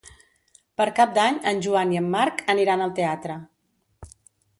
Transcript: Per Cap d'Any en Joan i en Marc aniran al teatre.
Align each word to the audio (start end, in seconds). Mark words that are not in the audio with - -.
Per 0.79 0.85
Cap 0.99 1.11
d'Any 1.17 1.37
en 1.51 1.61
Joan 1.65 1.93
i 1.95 1.99
en 1.99 2.07
Marc 2.15 2.41
aniran 2.55 2.85
al 2.87 2.95
teatre. 3.01 3.37